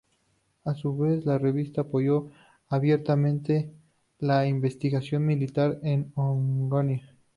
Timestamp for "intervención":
4.47-5.23